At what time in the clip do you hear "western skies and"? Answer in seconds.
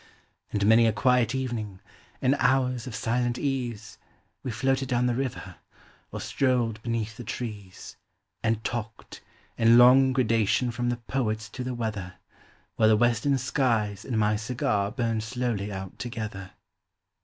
12.97-14.17